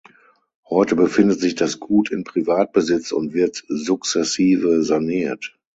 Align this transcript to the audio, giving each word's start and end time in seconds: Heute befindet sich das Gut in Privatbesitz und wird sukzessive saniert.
Heute 0.67 0.95
befindet 0.95 1.39
sich 1.39 1.53
das 1.53 1.79
Gut 1.79 2.09
in 2.09 2.23
Privatbesitz 2.23 3.11
und 3.11 3.35
wird 3.35 3.63
sukzessive 3.69 4.81
saniert. 4.83 5.55